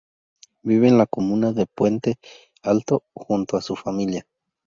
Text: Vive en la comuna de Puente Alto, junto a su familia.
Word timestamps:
Vive 0.63 0.87
en 0.87 0.97
la 0.97 1.05
comuna 1.05 1.53
de 1.53 1.67
Puente 1.67 2.17
Alto, 2.63 3.03
junto 3.13 3.55
a 3.55 3.61
su 3.61 3.75
familia. 3.75 4.25